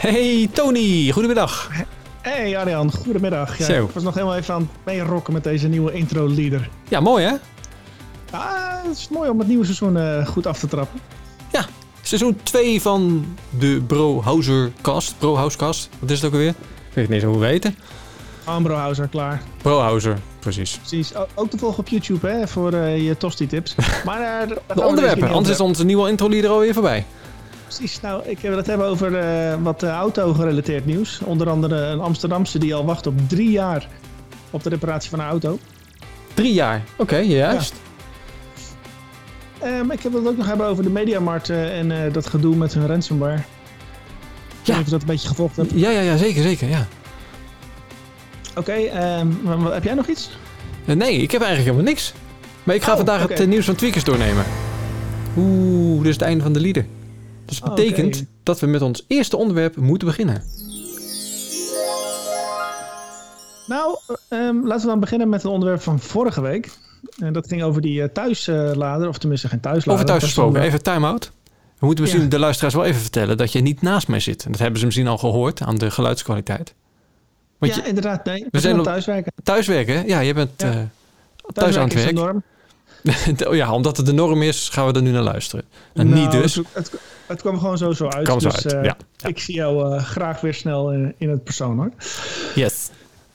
[0.00, 1.70] Hey Tony, goedemiddag.
[2.20, 3.58] Hey Arjan, goedemiddag.
[3.58, 6.68] Ja, ik was nog helemaal even aan het meerokken met deze nieuwe intro-leader.
[6.88, 7.32] Ja, mooi hè?
[8.30, 11.00] Ah, het is mooi om het nieuwe seizoen eh, goed af te trappen.
[11.52, 11.64] Ja,
[12.02, 13.26] seizoen 2 van
[13.58, 15.14] de Bro Houser cast.
[15.18, 15.88] Bro House cast.
[15.98, 16.48] Wat is het ook alweer?
[16.88, 17.74] Ik weet niet eens hoe we weten.
[18.44, 19.42] Ambrohauser, klaar.
[19.62, 20.76] Bro Houser, precies.
[20.76, 21.14] Precies.
[21.16, 23.74] O- ook te volgen op YouTube hè, voor eh, je tosti-tips.
[24.04, 27.06] Maar we De onderwerpen, anders is onze nieuwe intro-leader alweer voorbij.
[27.76, 28.00] Precies.
[28.00, 31.20] Nou, ik wil het hebben over eh, wat eh, auto-gerelateerd nieuws.
[31.24, 33.88] Onder andere een Amsterdamse die al wacht op drie jaar
[34.50, 35.58] op de reparatie van een auto.
[36.34, 36.82] Drie jaar.
[36.96, 37.74] Oké, juist.
[39.58, 42.56] Ehm, ik wil het ook nog hebben over de Mediamarkt eh, en eh, dat gedoe
[42.56, 43.38] met hun ransomware.
[44.60, 45.70] Of je dat een beetje gevolgd hebt.
[45.74, 46.86] Ja, ja, ja, zeker, zeker, ja.
[48.56, 50.30] Oké, ehm, maar wat- heb jij nog iets?
[50.84, 52.12] Nee, ik heb eigenlijk helemaal niks.
[52.64, 54.44] Maar ik ga Oh, vandaag het nieuws van Tweakers doornemen.
[55.36, 56.86] Oeh, dit is het einde van de leader.
[57.50, 60.42] Dus dat Oh, betekent dat we met ons eerste onderwerp moeten beginnen.
[63.66, 63.98] Nou,
[64.28, 66.70] ehm, laten we dan beginnen met het onderwerp van vorige week.
[67.18, 69.92] En dat ging over die eh, thuislader, of tenminste geen thuislader.
[69.92, 71.30] Over thuis gesproken, dan, even time-out.
[71.78, 72.30] We moeten misschien Ja.
[72.30, 74.44] de luisteraars wel even vertellen dat je niet naast mij zit.
[74.44, 76.68] En dat hebben ze misschien al gehoord aan de geluidskwaliteit.
[76.68, 76.74] eh,
[77.58, 78.24] Want ja, je, inderdaad.
[78.24, 79.32] Nee, we, zijn op- thuiswerken.
[79.42, 80.70] thuiswerken, ja, je bent Ja.
[80.70, 80.78] eh,
[81.52, 82.14] thuis aan het is werk.
[82.14, 82.42] norm.
[83.48, 85.64] Oh ja, omdat het de norm is, gaan we er nu naar luisteren.
[85.94, 86.54] En Nou, niet dus.
[86.54, 86.92] Het, het,
[87.26, 88.24] het kwam gewoon zo, zo uit.
[88.24, 89.28] Kwam zo dus, uit, eh, ja, ja.
[89.28, 91.90] Ik zie jou eh, graag weer snel in, in het persoon hoor.
[92.54, 92.90] Yes.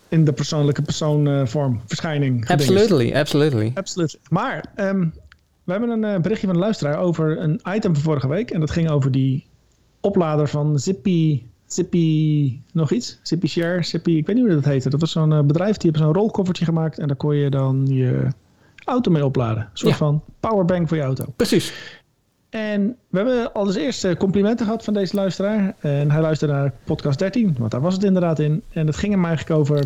[0.10, 2.50] In de persoonlijke persoonvorm, verschijning.
[2.50, 3.72] Absolutely, absolutely.
[3.74, 4.18] Absoluut.
[4.30, 5.06] Maar ehm,
[5.66, 8.52] we hebben een eh, berichtje van de luisteraar over een item van vorige week.
[8.52, 9.46] En dat ging over die
[10.00, 11.44] oplader van Zippy.
[11.68, 13.20] Zippy nog iets?
[13.24, 13.84] Zippy Share?
[13.84, 14.90] Zippy, ik weet niet hoe dat heette.
[14.90, 17.00] Dat was zo'n eh, bedrijf die hebben zo'n rolkoffertje gemaakt.
[17.00, 18.28] En daar kon je dan je
[18.86, 19.64] auto mee opladen.
[19.64, 19.98] Een soort Ja.
[19.98, 21.26] van powerbank voor je auto.
[21.36, 21.74] Precies.
[22.50, 25.76] En we hebben al eens eerst eh, complimenten gehad van deze luisteraar.
[25.80, 28.64] En hij luisterde naar podcast 13, want daar was het inderdaad in.
[28.74, 29.84] En het ging hem eigenlijk over...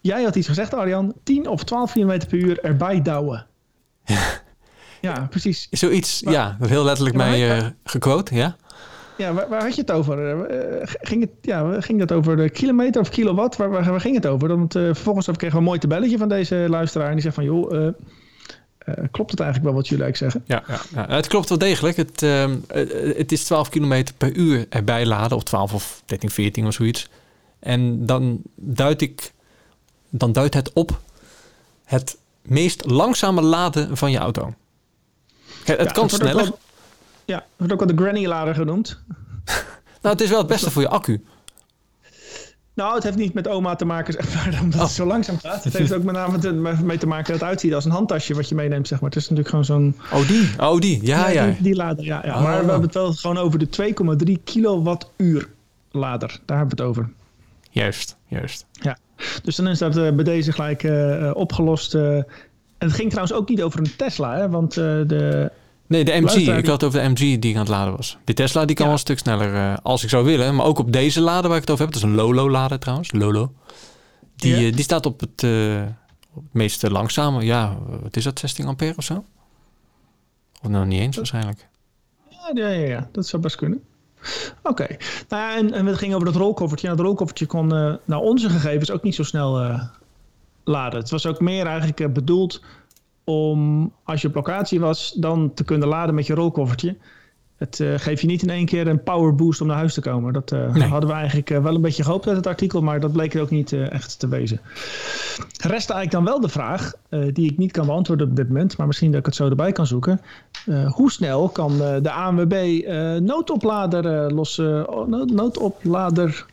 [0.00, 1.14] Jij had iets gezegd, Arjan.
[1.22, 3.46] 10 of 12 km per uur erbij douwen.
[5.00, 5.66] Ja, precies.
[5.70, 8.56] Zoiets, Maar- ja, heel letterlijk mij eh gequote, ja?
[9.16, 10.46] Ja, waar, waar had je het over?
[10.46, 13.56] Eh, ging, het, ja, ging het over de kilometer of kilowatt?
[13.56, 14.48] Waar, waar, waar ging het over?
[14.48, 17.06] Want eh, vervolgens kregen we een mooi tabelletje van deze luisteraar.
[17.06, 20.42] En die zegt van, joh, eh, klopt het eigenlijk wel wat jullie eigenlijk zeggen?
[20.46, 20.64] Ja,
[20.94, 21.16] ja, ja.
[21.16, 21.96] het klopt wel degelijk.
[21.96, 22.20] Het,
[23.16, 27.08] het is 12 kilometer per uur erbij laden, of 12 of 13, 14 of zoiets.
[27.58, 29.32] En dan duid ik,
[30.08, 31.00] dan duidt het op
[31.84, 34.54] het meest langzame laden van je auto.
[35.64, 36.52] Kijk, het Ja, kan sneller.
[37.24, 39.00] Ja, het wordt ook wel de granny-lader genoemd.
[40.02, 41.24] Nou, het is wel het beste voor je accu.
[42.74, 44.86] Nou, het heeft niet met oma te maken, zeg maar, omdat Oh.
[44.86, 45.64] het zo langzaam gaat.
[45.64, 46.52] Het heeft ook met name te-
[46.84, 49.08] mee te maken dat het uitziet als een handtasje wat je meeneemt, zeg maar.
[49.10, 49.96] Het is natuurlijk gewoon zo'n...
[50.12, 50.48] Oh, die.
[50.58, 51.06] Oh, die.
[51.06, 51.46] Ja, ja.
[51.46, 52.20] Die, die lader, ja.
[52.24, 52.34] ja.
[52.36, 52.42] Oh.
[52.42, 53.94] Maar we hebben het wel gewoon over de
[54.36, 55.48] 2,3 kilowattuur
[55.90, 56.40] lader.
[56.46, 57.10] Daar hebben we het over.
[57.70, 58.66] Juist, juist.
[59.42, 61.94] Dus dan is dat eh, bij deze gelijk eh, eh, opgelost.
[61.94, 62.26] en
[62.78, 65.50] het ging trouwens ook niet over een Tesla, hè, want de...
[65.92, 66.34] Nee, de MG.
[66.34, 68.18] Ik had het over de MG die ik aan het laden was.
[68.24, 68.90] De Tesla die kan Ja.
[68.90, 70.54] wel een stuk sneller eh, als ik zou willen.
[70.54, 71.94] Maar ook op deze lader waar ik het over heb.
[71.94, 73.12] Dat is een Lolo-lader trouwens.
[73.12, 73.52] Lolo.
[74.36, 74.66] Die, Ja.
[74.68, 75.44] eh, die staat op het,
[76.34, 77.44] op het meest langzame.
[77.44, 78.38] Ja, wat is dat?
[78.38, 79.24] 16 ampère of zo?
[80.62, 81.68] Of nou niet eens waarschijnlijk.
[82.28, 83.82] Ja, ja, ja, ja, dat zou best kunnen.
[84.62, 84.86] Oké.
[85.28, 86.86] Nou ja, en, en het ging over dat rolkoffertje.
[86.86, 87.66] Nou, het rolkoffertje kon
[88.04, 89.80] naar onze gegevens ook niet zo snel
[90.64, 91.00] laden.
[91.00, 92.62] Het was ook meer eigenlijk bedoeld
[93.24, 96.96] om, als je op locatie was, dan te kunnen laden met je rolkoffertje.
[97.62, 100.00] Het eh, geeft je niet in één keer een power boost om naar huis te
[100.00, 100.32] komen.
[100.32, 100.88] Dat eh, Nee.
[100.88, 103.40] hadden we eigenlijk eh, wel een beetje gehoopt uit het artikel, maar dat bleek er
[103.40, 104.60] ook niet echt te wezen.
[105.60, 106.92] Rest eigenlijk dan wel de vraag,
[107.32, 109.72] die ik niet kan beantwoorden op dit moment, maar misschien dat ik het zo erbij
[109.72, 110.20] kan zoeken.
[110.88, 112.82] Hoe snel kan de ANWB
[113.20, 114.88] noodoplader lossen?
[114.94, 116.46] oh, nood, noodoplader.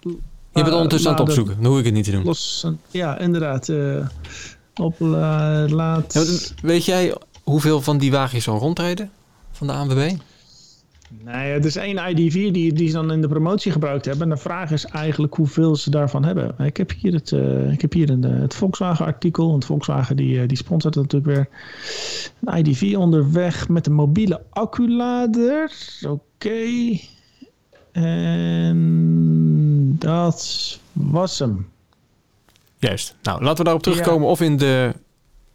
[0.00, 1.56] Je bent ondertussen aan het opzoeken.
[1.56, 2.24] Dan hoef ik het niet te doen.
[2.24, 2.80] Lossen.
[2.90, 3.72] Ja, inderdaad.
[4.74, 6.12] Eh oplaad.
[6.12, 9.10] Ja, want weet jij hoeveel van die wagens al rondrijden?
[9.50, 10.12] Van de ANWB?
[11.22, 14.22] Nee, er is één ID4 die, die ze dan in de promotie gebruikt hebben.
[14.22, 16.54] En de vraag is eigenlijk hoeveel ze daarvan hebben.
[16.58, 19.50] Ik heb hier het, eh, ik heb hier een, eh, het Volkswagen-artikel.
[19.50, 21.48] Want Volkswagen die, eh, die sponsort het natuurlijk weer.
[22.44, 25.72] Een ID4 onderweg met een mobiele acculader.
[26.08, 26.98] Oké.
[27.92, 31.66] En dat was hem.
[32.88, 33.14] Juist.
[33.22, 34.28] Nou, laten we daarop terugkomen.
[34.28, 34.92] Of in de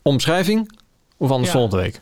[0.02, 0.72] omschrijving.
[1.18, 1.58] Of anders Ja.
[1.60, 2.02] volgende week.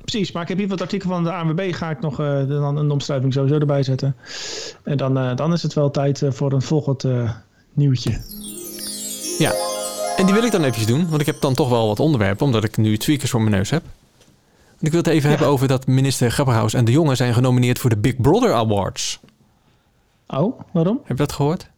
[0.00, 1.74] Precies, maar ik heb hier wat artikel van de ANWB.
[1.74, 4.16] Ga ik nog eh, dan een omschrijving sowieso erbij zetten.
[4.84, 7.04] En dan, eh, dan is het wel tijd eh, voor een volgend
[7.72, 8.10] nieuwtje.
[9.38, 9.52] Ja,
[10.16, 12.46] en die wil ik dan eventjes doen, want ik heb dan toch wel wat onderwerpen,
[12.46, 13.82] omdat ik nu tweakers voor mijn neus heb.
[14.80, 15.28] Ik wil het even Ja.
[15.36, 19.20] hebben over dat minister Grapperhaus en de jongen zijn genomineerd voor de Big Brother Awards.
[20.26, 20.96] Oh, waarom?
[21.04, 21.70] Heb je dat gehoord?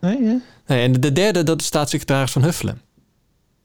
[0.00, 0.36] Nee, hè?
[0.66, 2.80] Nee, en de derde, dat is staatssecretaris van Huffelen.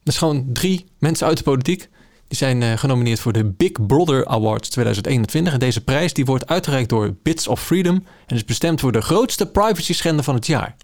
[0.03, 1.89] Dat is gewoon drie mensen uit de politiek.
[2.27, 5.53] Die zijn eh, genomineerd voor de Big Brother Awards 2021.
[5.53, 8.03] En deze prijs die wordt uitgereikt door Bits of Freedom...
[8.25, 10.75] en is bestemd voor de grootste privacy schender van het jaar.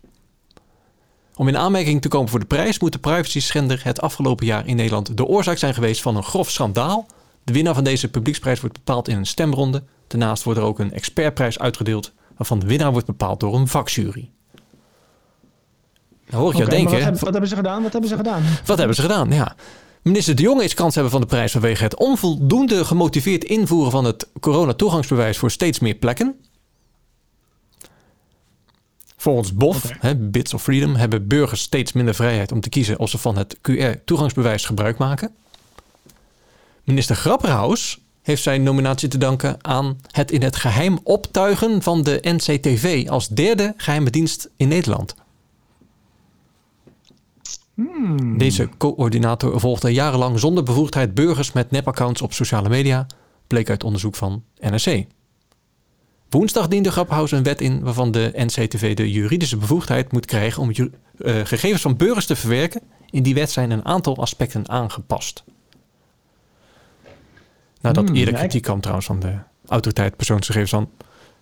[1.36, 2.80] Om in aanmerking te komen voor de prijs...
[2.80, 5.18] moet de privacy schender het afgelopen jaar in Nederland...
[5.18, 7.08] de oorzaak zijn geweest van een grof schandaal.
[7.44, 9.84] De winnaar van deze publieksprijs wordt bepaald in een stemronde.
[10.08, 12.12] Daarnaast wordt er ook een expertprijs uitgedeeld...
[12.38, 14.30] waarvan de winnaar wordt bepaald door een vakjury.
[16.30, 16.92] Dan hoor ik jou denken...
[16.92, 17.84] wat, hebben, wat hebben ze gedaan?
[17.84, 18.44] Wat hebben ze gedaan?
[18.66, 19.32] Wat hebben ze gedaan?
[19.32, 19.56] Ja.
[20.02, 24.06] Minister De Jonge is kans hebben van de prijs vanwege het onvoldoende gemotiveerd invoeren van
[24.06, 26.36] het coronatoegangsbewijs voor steeds meer plekken.
[29.18, 33.10] Volgens BOF, hè, Bits of Freedom, hebben burgers steeds minder vrijheid om te kiezen of
[33.10, 35.32] ze van het QR-toegangsbewijs gebruik maken.
[36.84, 42.20] Minister Grapperhaus heeft zijn nominatie te danken aan het in het geheim optuigen van de
[42.22, 45.16] NCTV als derde geheime dienst in Nederland.
[47.88, 48.38] Hmm.
[48.38, 53.06] Deze coördinator volgde jarenlang zonder bevoegdheid burgers met nepaccounts op sociale media,
[53.48, 55.06] bleek uit onderzoek van NRC.
[56.30, 60.72] Woensdag diende Grapperhaus een wet in waarvan de NCTV de juridische bevoegdheid moet krijgen om
[60.72, 62.82] ju- eh, gegevens van burgers te verwerken.
[63.10, 65.44] In die wet zijn een aantal aspecten aangepast.
[67.82, 69.36] Nadat Hmm, eerder kritiek kwam trouwens van de
[69.68, 70.90] autoriteit persoonsgegevens van...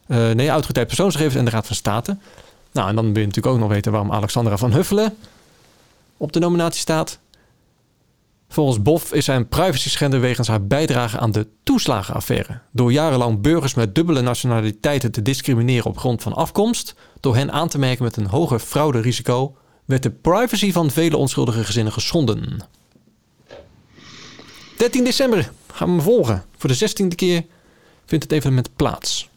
[0.08, 2.18] eh, nee, autoriteit persoonsgegevens en de Raad van State.
[2.72, 5.14] Nou, en dan wil je natuurlijk ook nog weten waarom Alexandra van Huffelen
[6.18, 7.20] op de nominatie staat.
[8.50, 12.60] Volgens Bof is zij een privacy schender wegens haar bijdrage aan de toeslagenaffaire.
[12.72, 17.68] Door jarenlang burgers met dubbele nationaliteiten te discrimineren op grond van afkomst, door hen aan
[17.68, 19.56] te merken met een hoger frauderisico,
[19.86, 22.58] werd de privacy van vele onschuldige gezinnen geschonden.
[24.78, 26.44] 13 december gaan we hem volgen.
[26.58, 27.46] Voor de 16e keer
[28.06, 29.30] vindt het evenement plaats.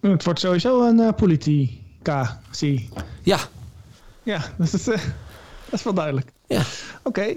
[0.00, 2.88] Het wordt sowieso een eh, politica, zie.
[3.22, 3.38] Ja,
[4.22, 5.00] Ja, dat is, eh,
[5.74, 6.32] dat is wel duidelijk.
[6.46, 6.62] Ja.
[7.02, 7.34] Oké.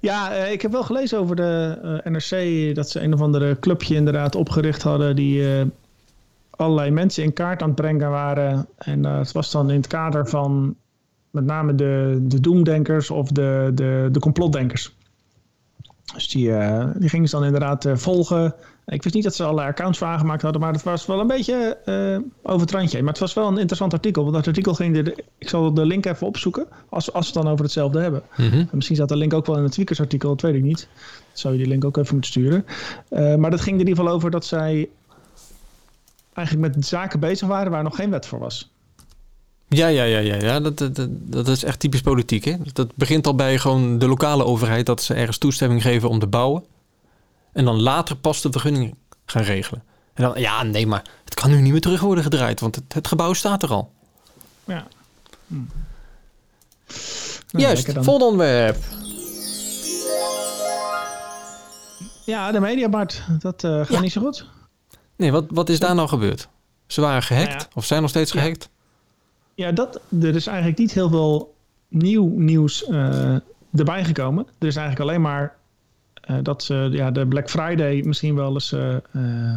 [0.00, 3.58] Ja, eh, ik heb wel gelezen over de eh, NRC dat ze een of andere
[3.58, 5.66] clubje inderdaad opgericht hadden die eh,
[6.50, 8.66] allerlei mensen in kaart aan het brengen waren.
[8.76, 10.76] En het was dan in het kader van
[11.30, 14.94] met name de, de doemdenkers of de, de, de complotdenkers.
[16.14, 16.52] Dus die,
[16.96, 18.54] die gingen ze dan inderdaad volgen.
[18.86, 21.26] Ik wist niet dat ze alle accounts voor aangemaakt hadden, maar het was wel een
[21.26, 22.98] beetje eh, over het randje.
[22.98, 24.22] Maar het was wel een interessant artikel.
[24.22, 25.04] Want dat artikel ging.
[25.04, 26.66] De, ik zal de link even opzoeken.
[26.88, 28.22] Als, als we het dan over hetzelfde hebben.
[28.36, 28.54] Mhm.
[28.54, 30.88] En misschien zat de link ook wel in het Tweakers artikel, dat weet ik niet.
[31.32, 32.66] Zou je die link ook even moeten sturen.
[33.08, 34.88] Eh, maar dat ging er in ieder geval over dat zij
[36.32, 38.70] eigenlijk met zaken bezig waren waar nog geen wet voor was.
[39.68, 40.60] Ja, ja, ja, ja, ja.
[40.60, 42.44] Dat, dat, dat, dat is echt typisch politiek.
[42.44, 42.56] Hè?
[42.72, 46.26] Dat begint al bij gewoon de lokale overheid dat ze ergens toestemming geven om te
[46.26, 46.64] bouwen.
[47.56, 48.94] En dan later pas de vergunning
[49.26, 49.82] gaan regelen.
[50.14, 52.94] En dan, ja, nee, maar het kan nu niet meer terug worden gedraaid, want het,
[52.94, 53.92] het gebouw staat er al.
[54.64, 54.86] Ja.
[55.46, 55.54] Hm.
[57.50, 58.76] Nou, Juist, volgende onderwerp.
[62.24, 63.22] Ja, de Mediamart.
[63.38, 64.00] Dat eh, gaat Ja.
[64.00, 64.46] niet zo goed.
[65.16, 66.48] Nee, wat, wat is daar nou gebeurd?
[66.86, 67.68] Ze waren gehackt Nou ja.
[67.74, 68.40] of zijn nog steeds Ja.
[68.40, 68.68] gehackt?
[69.54, 71.54] Ja, dat, er is eigenlijk niet heel veel
[71.88, 73.34] nieuw nieuws eh,
[73.74, 74.46] erbij gekomen.
[74.58, 75.56] Er is eigenlijk alleen maar
[76.42, 79.56] dat ze ja, de Black Friday misschien wel eens eh, eh,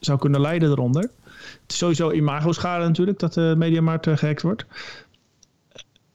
[0.00, 1.10] zou kunnen leiden eronder.
[1.62, 4.66] Het is sowieso imago-schade natuurlijk dat de Mediamarkt eh, gehackt wordt.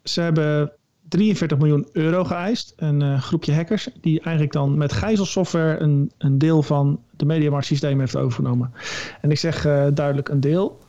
[0.04, 0.72] Ze hebben
[1.08, 2.74] 43 miljoen euro geëist.
[2.76, 7.66] Een eh, groepje hackers die eigenlijk dan met gijzelsoftware een, een deel van de Mediamarkt
[7.66, 8.74] systeem heeft overgenomen.
[9.22, 10.80] En ik zeg eh, duidelijk een deel.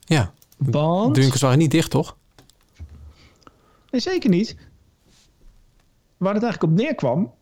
[0.00, 1.14] Ja, Want...
[1.14, 2.16] de winkels waren niet dicht, toch?
[3.90, 4.56] Nee, zeker niet.
[6.16, 7.32] Waar het eigenlijk op neerkwam,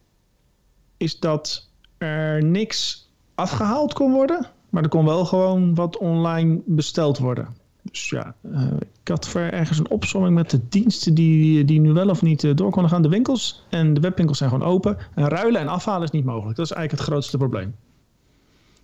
[0.96, 7.18] is dat er niks afgehaald kon worden, maar er kon wel gewoon wat online besteld
[7.18, 7.48] worden.
[7.82, 8.66] Dus ja, eh,
[9.02, 12.44] ik had ver ergens een opsomming met de diensten die, die nu wel of niet
[12.44, 13.02] eh, door konden gaan.
[13.02, 14.96] De winkels en de webwinkels zijn gewoon open.
[15.14, 16.56] En ruilen en afhalen is niet mogelijk.
[16.56, 17.74] Dat is eigenlijk het grootste probleem.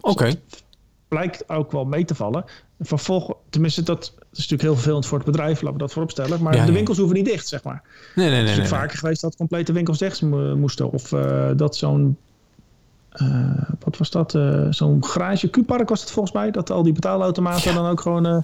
[0.01, 0.35] Oké.
[1.09, 2.45] Blijkt ook wel mee te vallen.
[2.83, 6.43] Vervolg, tenminste, dat is natuurlijk heel vervelend voor het bedrijf, laten we dat vooropstellen.
[6.43, 6.73] Maar Ja, de ja.
[6.73, 7.83] winkels hoeven niet dicht, zeg maar.
[8.15, 8.41] Nee, nee, Het nee.
[8.43, 8.81] is nee, ook nee.
[8.81, 10.91] vaker geweest dat complete winkels dicht mo- moesten.
[10.91, 12.17] Of eh, dat zo'n,
[13.11, 14.35] eh, wat was dat?
[14.35, 16.51] Eh, zo'n garage Q-park was het volgens mij.
[16.51, 18.43] Dat al die betaalautomaten dan ook gewoon Ja,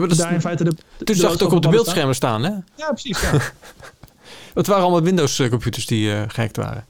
[0.00, 0.74] dat is, daar in feite de...
[1.04, 2.50] toen zag het ook op de beeldschermen staan, hè?
[2.74, 3.20] Ja, precies.
[3.20, 3.30] Ja.
[4.54, 6.84] Het waren allemaal Windows-computers die eh gehackt waren.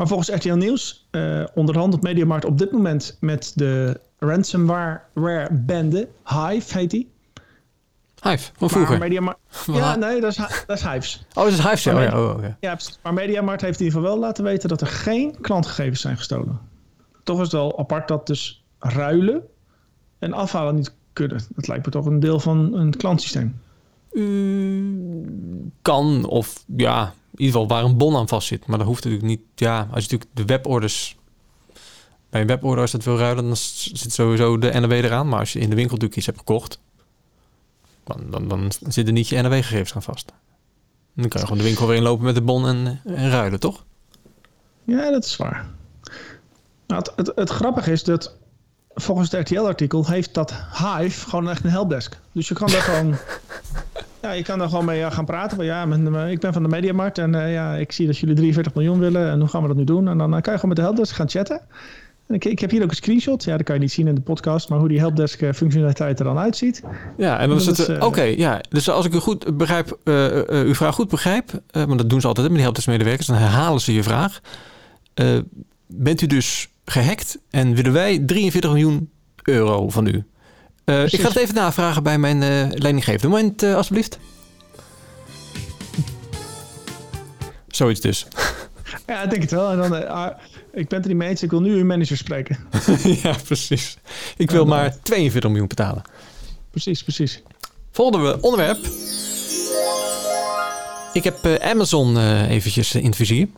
[0.00, 6.78] Maar volgens RTL Nieuws eh onderhandelt Mediamarkt op dit moment met de ransomware bende Hive
[6.78, 7.10] heet die.
[8.22, 9.12] Hive, van vroeger.
[9.72, 11.24] Ja, nee, dat is, dat is Hives.
[11.34, 11.94] Oh, dat is Hive, ja.
[11.94, 12.22] Maar Oh, ja.
[12.22, 12.56] Oh, oké.
[12.60, 12.98] Ja, precies.
[13.02, 16.60] Maar Mediamart heeft in ieder geval wel laten weten dat er geen klantgegevens zijn gestolen.
[17.22, 19.42] Toch is het wel apart dat dus ruilen
[20.18, 21.42] en afhalen niet kunnen.
[21.54, 23.60] Dat lijkt me toch een deel van een klantsysteem.
[24.12, 28.66] Mm, kan, of ja, in ieder geval waar een bon aan vast zit.
[28.66, 29.40] Maar dat hoeft natuurlijk niet.
[29.54, 31.18] Ja, als je natuurlijk de weborders.
[32.30, 35.28] Bij een weborder, als dat wil ruilen, dan zit sowieso de NW eraan.
[35.28, 36.80] Maar als je in de winkel natuurlijk iets hebt gekocht,
[38.04, 40.32] dan, dan, dan zitten niet je NW-gegevens aan vast.
[41.14, 43.84] Dan kan je gewoon de winkel weer inlopen met de bon en, en ruilen, toch?
[44.84, 45.68] Ja, dat is waar.
[46.86, 48.36] Nou, het, het, het grappige is dat
[48.94, 52.18] volgens het RTL-artikel heeft dat Hive gewoon echt een helpdesk.
[52.32, 53.16] Dus je kan daar gewoon...
[54.22, 55.56] Ja, je kan daar gewoon mee ja, gaan praten.
[55.56, 58.34] Van, ja, eh, ik ben van de Mediamarkt en eh, ja, ik zie dat jullie
[58.34, 59.30] 43 miljoen willen.
[59.30, 60.08] En hoe gaan we dat nu doen?
[60.08, 61.60] En dan eh, kan je gewoon met de helpdesk gaan chatten.
[62.26, 63.44] En ik, ik heb hier ook een screenshot.
[63.44, 64.68] Ja, dat kan je niet zien in de podcast.
[64.68, 66.82] Maar hoe die helpdesk eh, functionaliteit er dan uitziet.
[67.16, 67.88] Ja, en dan is Dat het...
[67.88, 68.60] is, eh, eh, Oké, ja.
[68.68, 71.50] Dus als ik u goed begrijp, eh, eh, uw vraag goed begrijp...
[71.70, 73.26] eh, want dat doen ze altijd met die helpdesk-medewerkers...
[73.26, 74.40] dan herhalen ze je vraag.
[75.14, 75.26] Eh,
[75.86, 79.10] bent u dus gehackt en willen wij 43 miljoen
[79.42, 80.24] euro van u?
[80.90, 83.28] Eh, ik ga het even navragen bij mijn eh leidinggevende.
[83.28, 84.18] Moment, eh, alsjeblieft.
[87.68, 88.26] Zoiets dus.
[89.06, 89.70] Ja, ik denk het wel.
[89.70, 90.38] En dan, ah,
[90.72, 91.42] ik ben het er niet mee eens.
[91.42, 92.58] Ik wil nu uw manager spreken.
[93.22, 93.96] ja, precies.
[94.36, 96.02] Ik wil maar 42 miljoen betalen.
[96.70, 97.42] precies, precies.
[97.90, 98.78] Volgende onderwerp.
[101.12, 103.48] Ik heb eh, Amazon eh, eventjes in het vizier.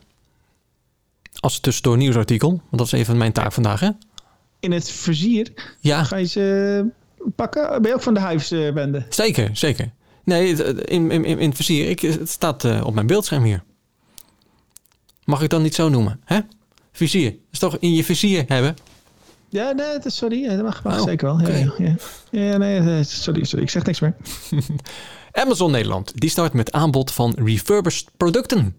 [1.41, 2.49] Als tussendoor nieuwsartikel.
[2.49, 3.91] Want dat is even mijn taak vandaag, hè?
[4.61, 6.87] In het vizier Ja, ga je ze
[7.37, 7.83] pakken.
[7.83, 9.07] Ben je ook van de Hives-bende?
[9.09, 9.93] zeker, zeker.
[10.25, 11.89] Nee, in, in, in het vizier.
[11.91, 13.63] Ik, het staat eh, op mijn beeldscherm hier.
[15.25, 16.41] Mag ik dan niet zo noemen, hè?
[16.93, 17.31] Vizier.
[17.31, 18.77] Dat is toch in je vizier hebben?
[19.49, 20.43] Ja, nee, het is- sorry.
[20.43, 21.41] Ja, Dat mag, mag Oh, zeker wel.
[21.41, 21.97] Ja, ja, ja.
[22.31, 23.65] ja, nee, eh, sorry, sorry.
[23.65, 24.17] Ik zeg niks meer.
[25.33, 28.77] Amazon Nederland die start met aanbod van refurbished producten.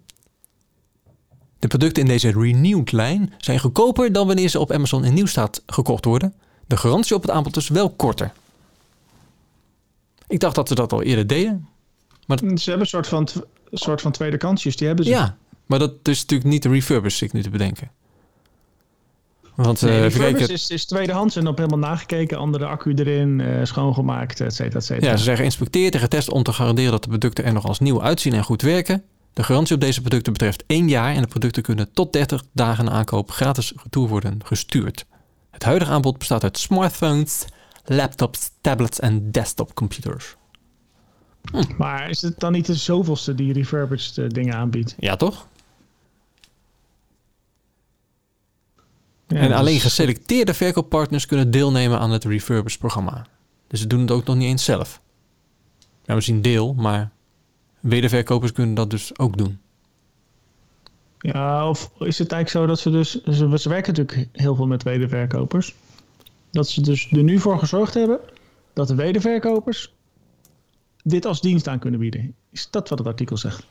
[1.59, 5.63] De producten in deze renewed lijn zijn goedkoper dan wanneer ze op Amazon in nieuwstaat
[5.65, 6.33] gekocht worden.
[6.67, 8.31] De garantie op het aanbod is wel korter.
[10.27, 11.67] Ik dacht dat ze dat al eerder deden.
[12.27, 13.27] Ze hebben een soort van,
[13.71, 14.75] soort van tweede kansjes.
[14.75, 15.11] Die hebben ze.
[15.11, 17.91] Ja, maar dat is natuurlijk niet de refurbished, ik nu te bedenken.
[19.55, 22.37] Want eh Nee, is, is tweedehands en op helemaal nagekeken.
[22.37, 25.07] Andere accu erin, eh, schoongemaakt, et cetera, et cetera.
[25.07, 27.79] ja, ze zeggen geïnspecteerd en getest om te garanderen dat de producten er nog als
[27.79, 29.03] nieuw uitzien en goed werken.
[29.33, 32.85] De garantie op deze producten betreft één jaar en de producten kunnen tot 30 dagen
[32.85, 35.05] na aankoop gratis retour worden gestuurd.
[35.53, 37.45] Het huidige aanbod bestaat uit smartphones,
[37.85, 40.35] laptops, tablets en desktopcomputers.
[41.77, 44.95] Maar is het dan niet de zoveelste die refurbished eh, dingen aanbiedt?
[44.97, 45.47] Ja, toch?
[49.27, 53.25] Ja, en dat alleen geselecteerde verkooppartners kunnen deelnemen aan het refurbished programma.
[53.67, 55.01] Dus ze doen het ook nog niet eens zelf.
[56.05, 57.11] Ja, zien deel, maar
[57.79, 59.59] wederverkopers kunnen dat dus ook doen.
[61.23, 63.23] Ja, of is het eigenlijk zo dat ze dus...
[63.23, 65.75] Ze, ze werken natuurlijk heel veel met wederverkopers.
[66.51, 68.19] Dat ze dus er nu voor gezorgd hebben...
[68.73, 69.93] dat de wederverkopers
[71.03, 72.35] dit als dienst aan kunnen bieden.
[72.49, 73.65] Is dat wat het artikel zegt?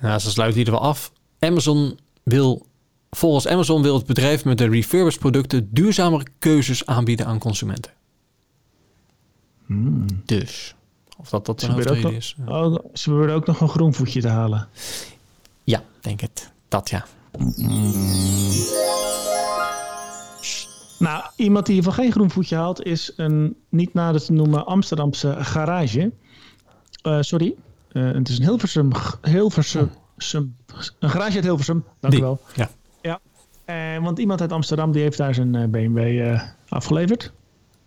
[0.00, 1.12] Nou, ze sluiten ieder geval af.
[1.38, 2.66] Amazon wil,
[3.10, 7.92] volgens Amazon wil het bedrijf met de refurbished producten duurzamere keuzes aanbieden aan consumenten.
[10.24, 10.74] Dus,
[11.18, 12.36] of dat dat een ook hoofdreden is.
[12.46, 14.68] Oh, ze proberen ook nog een groen voetje te halen.
[15.64, 16.52] Ja, denk het.
[16.72, 17.04] Dat ja.
[20.98, 22.82] Nou, iemand die van geen groen voetje haalt...
[22.82, 26.12] is een niet nader te noemen Amsterdamse garage.
[27.02, 27.54] Eh, sorry.
[27.92, 28.90] Eh, het is een Hilversum...
[29.22, 30.56] Hilversum Sum-
[30.98, 31.84] een garage uit Hilversum.
[32.00, 32.40] Dank u wel.
[32.54, 32.70] Ja.
[33.02, 33.20] Ja.
[33.64, 36.36] Eh, want iemand uit Amsterdam die heeft daar zijn BMW
[36.68, 37.32] afgeleverd.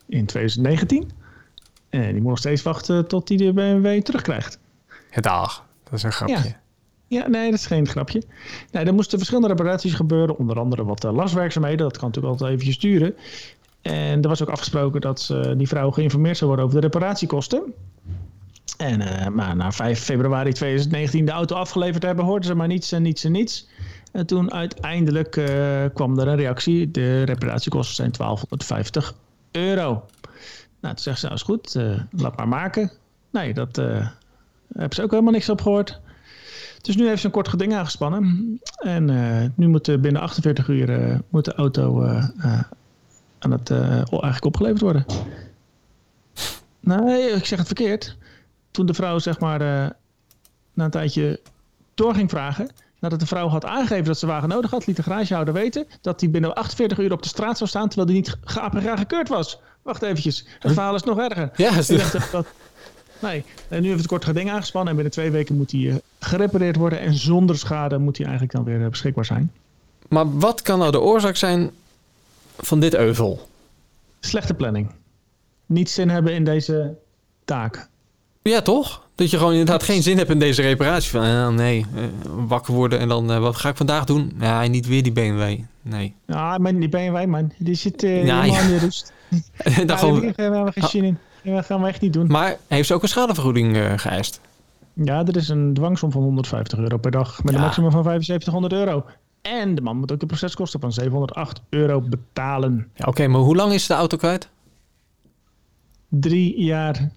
[0.06, 1.12] In 2019.
[1.90, 4.60] En die moet nog steeds wachten tot hij de BMW terugkrijgt.
[5.10, 5.66] Het dag.
[5.84, 6.36] Dat is een grapje.
[6.36, 6.64] Ja.
[7.08, 8.24] Ja, nee, dat is geen grapje.
[8.72, 10.38] Nee, er moesten verschillende reparaties gebeuren.
[10.38, 11.78] Onder andere wat eh, laswerkzaamheden.
[11.78, 13.16] Dat kan natuurlijk altijd eventjes duren.
[13.82, 17.64] En er was ook afgesproken dat eh, die vrouw geïnformeerd zou worden over de reparatiekosten.
[18.78, 22.92] En eh, maar na 5 februari 2019 de auto afgeleverd hebben, hoorden ze maar niets
[22.92, 23.68] en niets en niets.
[24.12, 25.32] En toen uiteindelijk
[25.94, 26.92] kwam er een reactie.
[26.92, 29.14] De reparatiekosten zijn 1250
[29.52, 30.04] euro.
[30.82, 31.76] Nou, toen zegt ze, nou is goed,
[32.12, 32.92] laat maar maken.
[33.32, 36.02] Nee, dat hebben ze ook helemaal niks op gehoord.
[36.86, 38.60] Dus nu heeft ze een kort geding aangespannen.
[38.76, 42.04] En eh, nu moet eh, binnen 48 uur eh, moet de auto
[43.40, 45.06] aan het, eigenlijk opgeleverd worden.
[46.80, 48.18] Nee, ik zeg het verkeerd.
[48.72, 49.60] Toen de vrouw zeg maar
[50.74, 51.40] na een tijdje
[51.94, 52.70] door ging vragen...
[53.00, 54.86] nadat de vrouw had aangegeven dat ze wagen nodig had...
[54.86, 57.88] liet de garagehouder weten dat hij binnen 48 uur op de straat zou staan...
[57.88, 59.60] terwijl hij niet geapparaat gekeurd was.
[59.82, 61.52] Wacht eventjes, het verhaal is nog erger.
[61.56, 62.48] Ja, is Ik dacht, dat,
[63.20, 65.96] Nee, en nu heeft het kort geding aangespannen en binnen twee weken moet hij eh,
[66.20, 67.00] gerepareerd worden.
[67.00, 69.52] En zonder schade moet hij eigenlijk dan weer eh, beschikbaar zijn.
[70.08, 71.72] Maar wat kan nou de oorzaak zijn
[72.58, 73.50] van dit euvel?
[74.20, 74.92] Slechte planning.
[75.66, 76.96] Niet zin hebben in deze
[77.46, 77.88] taak.
[78.42, 79.04] Ja, toch?
[79.16, 81.10] Dat je gewoon inderdaad geen zin hebt in deze reparatie.
[81.12, 81.86] Van, eh, nee,
[82.48, 84.34] wakker worden en dan, wat ga ik vandaag doen?
[84.40, 85.58] Ja, niet weer die BMW.
[85.82, 86.14] Nee.
[86.26, 87.52] Ja, maar die BMW, man.
[87.58, 88.60] Die zit Ja, helemaal ja.
[88.60, 89.14] in de rust.
[89.88, 91.18] Ja, gewoon, Daar hebben we geen zin in.
[91.46, 92.28] Dat gaan we echt niet doen.
[92.28, 94.42] maar heeft ze ook een schadevergoeding eh, geëist?
[94.94, 97.44] Ja, er is een dwangsom van 150 euro per dag.
[97.44, 97.60] Met Ja.
[97.60, 99.06] een maximum van 7500 euro.
[99.42, 102.88] En de man moet ook de proceskosten van 708 euro betalen.
[102.96, 104.50] Ja, Oké, maar hoe lang is de auto kwijt?
[106.10, 107.10] Drie jaar.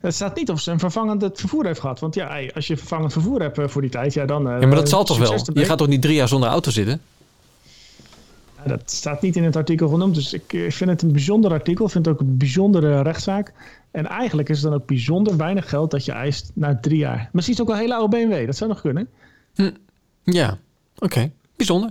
[0.00, 2.00] Het staat niet of ze een vervangend vervoer heeft gehad.
[2.00, 4.48] Want ja, als je vervangend vervoer hebt eh, voor die tijd, ja dan...
[4.50, 5.38] eh, Ja, maar dat zal toch wel?
[5.54, 7.00] Je gaat toch niet drie jaar zonder auto zitten?
[8.66, 10.14] Dat staat niet in het artikel genoemd.
[10.14, 11.84] Dus ik eh, vind het een bijzonder artikel.
[11.84, 13.52] Ik vind het ook een bijzondere rechtszaak.
[13.90, 17.28] En eigenlijk is het dan ook bijzonder weinig geld dat je eist na drie jaar.
[17.32, 18.46] Misschien is het ook wel een hele oude BMW.
[18.46, 19.08] Dat zou nog kunnen.
[20.22, 20.58] Ja,
[20.98, 21.30] oké.
[21.56, 21.90] Bijzonder.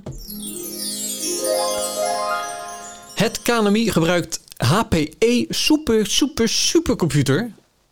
[3.16, 7.52] Het KNMI gebruikt HPE Super Super Supercomputer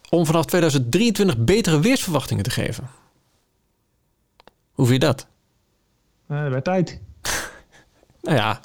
[0.10, 2.90] om vanaf 2023 betere weersverwachtingen te geven.
[4.72, 5.28] Hoe vind je dat?
[6.28, 7.00] Eh dat werd tijd.
[8.28, 8.60] Nou ja,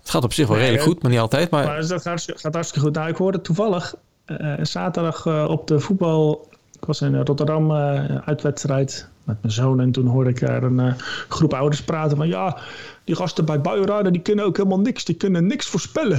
[0.00, 0.88] het gaat op zich wel redelijk hè?
[0.88, 1.50] goed, maar niet altijd.
[1.50, 2.94] Maar Maar dat gaat, gaat hartstikke goed.
[2.96, 6.48] Nou, ik hoorde toevallig eh, zaterdag eh, op de voetbal.
[6.78, 9.80] Ik was in Rotterdam eh uitwedstrijd met mijn zoon.
[9.80, 10.92] En toen hoorde ik daar een eh,
[11.28, 12.28] groep ouders praten van...
[12.28, 12.58] Ja,
[13.04, 15.04] die gasten bij Buienraden die kunnen ook helemaal niks.
[15.04, 16.18] Die kunnen niks voorspellen.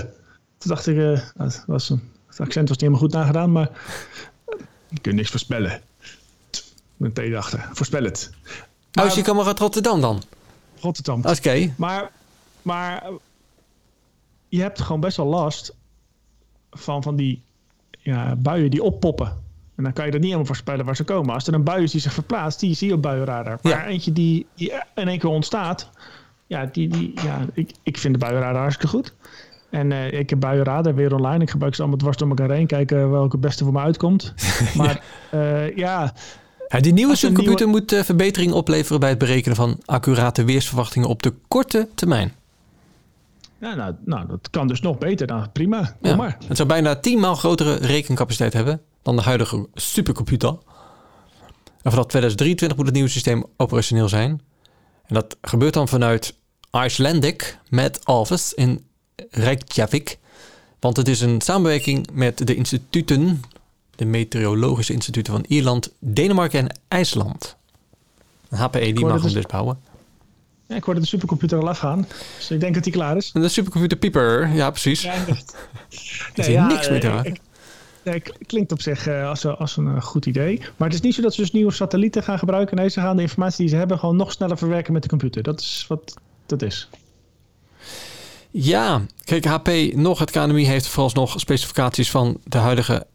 [0.57, 0.97] Toen dacht ik...
[0.97, 3.69] eh, dat was een, het accent was niet helemaal goed nagedaan, maar...
[3.69, 4.55] eh,
[4.89, 5.81] Die kunnen niks voorspellen.
[6.97, 7.63] Met T dachten.
[7.73, 8.29] Voorspel het.
[8.93, 10.21] oh, dus je kan maar uit Rotterdam dan.
[10.79, 11.21] Rotterdam.
[11.25, 11.73] Oké.
[11.77, 12.11] Maar,
[12.67, 13.09] maar eh,
[14.49, 15.75] je hebt gewoon best wel last
[16.71, 17.41] van, van die
[17.99, 19.45] ja, buien die oppoppen.
[19.75, 21.33] En dan kan je er niet helemaal voorspellen waar ze komen.
[21.33, 23.59] Als er een bui is die zich verplaatst, die zie je op buienradar.
[23.61, 23.85] Maar Ja.
[23.85, 25.89] eentje die, die in één keer ontstaat,
[26.47, 29.13] ja, die, die, ja ik, ik vind de buienradar hartstikke goed.
[29.69, 31.43] En eh, ik heb buienradar weer online.
[31.43, 32.67] Ik gebruik ze allemaal dwars door elkaar heen.
[32.67, 34.33] Kijken welke het beste voor me uitkomt.
[34.77, 36.13] Maar ja, ja
[36.67, 41.23] Ja, die nieuwe supercomputer moet eh, verbetering opleveren bij het berekenen van accurate weersverwachtingen op
[41.23, 42.33] de korte termijn.
[43.59, 45.27] Ja, nou, nou, dat kan dus nog beter.
[45.27, 46.37] Dan prima, kom Ja, maar.
[46.47, 50.57] Het zou bijna 10 maal grotere rekencapaciteit hebben dan de huidige supercomputer.
[51.81, 54.41] En vanaf 2023 moet het nieuwe systeem operationeel zijn.
[55.05, 56.35] En dat gebeurt dan vanuit
[56.71, 58.85] Icelandic met Office in
[59.29, 60.17] Reykjavik.
[60.79, 63.41] Want het is een samenwerking met de instituten,
[63.95, 67.55] de meteorologische instituten van Ierland, Denemarken en IJsland.
[68.49, 69.79] Een HPE die mag hem dus- dus bouwen.
[70.67, 72.07] Ja, ik hoorde de supercomputer al afgaan.
[72.37, 73.31] Dus ik denk dat die klaar is.
[73.33, 75.01] En de supercomputer Pieper, ja precies.
[75.01, 75.55] Ja, inderdaad.
[76.33, 77.31] is hier niks mee te eh, maken.
[77.33, 77.41] ik-
[78.03, 80.59] Nee, klinkt op zich eh, als, een- als een eh, goed idee.
[80.77, 82.75] Maar het is niet zo dat ze dus nieuwe satellieten gaan gebruiken.
[82.77, 85.43] Nee, ze gaan de informatie die ze hebben gewoon nog sneller verwerken met de computer.
[85.43, 86.13] Dat is wat
[86.45, 86.89] dat is.
[88.51, 93.05] Ja, kijk, HP nog het KNMI heeft vooralsnog specificaties van de huidige,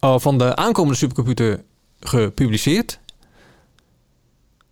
[0.00, 1.62] oh, van de aankomende supercomputer
[2.00, 2.98] gepubliceerd.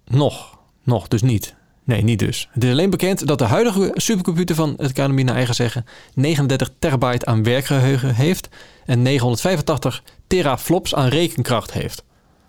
[0.05, 1.55] Nog, nog, dus niet.
[1.89, 2.49] Nee, niet dus.
[2.51, 6.71] Het is alleen bekend dat de huidige supercomputer van het KNMI naar eigen zeggen 39
[6.79, 8.49] terabyte aan werkgeheugen heeft
[8.87, 12.05] en 985 teraflops aan rekenkracht heeft.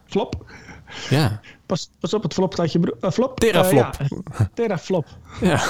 [0.05, 0.51] Flop.
[1.09, 2.97] Ja, Pas, pas op, het flop staat je broer.
[3.01, 3.39] eh, flop?
[3.39, 3.95] Teraflop.
[3.99, 4.49] Eh, ja.
[4.53, 5.05] Teraflop.
[5.41, 5.61] ja.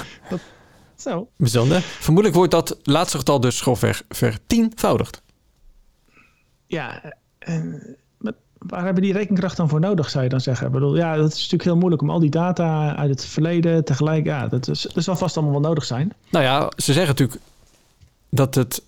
[0.96, 1.30] Zo.
[1.38, 1.82] bijzonder.
[1.82, 5.22] Vermoedelijk wordt dat laatste getal dus grofweg vertienvoudigd.
[6.68, 7.64] Ja, eh,
[8.60, 10.68] waar hebben die rekenkracht dan voor nodig, zou je dan zeggen?
[10.68, 13.86] Ik bedoel, ja, dat is natuurlijk heel moeilijk om al die data uit het verleden
[13.86, 14.26] tegelijk...
[14.26, 16.14] Ja, dat, is, dat zal vast allemaal wel nodig zijn.
[16.30, 17.40] Nou ja, ze zeggen natuurlijk
[18.30, 18.84] dat het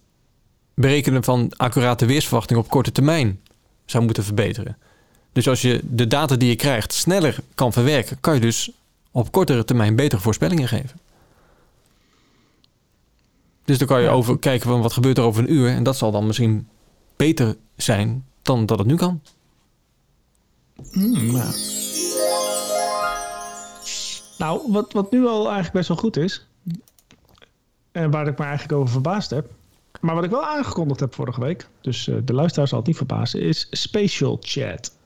[0.74, 3.40] berekenen van accurate weersverwachting op korte termijn
[3.86, 4.78] zou moeten verbeteren.
[5.34, 8.72] Dus als je de data die je krijgt sneller kan verwerken, kan je dus
[9.12, 11.00] op kortere termijn betere voorspellingen geven.
[13.66, 15.98] Dus dan kan je over kijken van wat gebeurt er over een uur en dat
[15.98, 16.68] zal dan misschien
[17.16, 19.22] beter zijn dan dat het nu kan.
[20.92, 21.52] Hmm, ja.
[24.38, 26.48] Nou, wat, wat nu al eigenlijk best wel goed is,
[27.92, 29.50] en waar ik me eigenlijk over verbaasd heb,
[30.02, 32.98] maar wat ik wel aangekondigd heb vorige week, dus eh, de luisteraar zal het niet
[32.98, 34.98] verbazen, is Spatial Chat.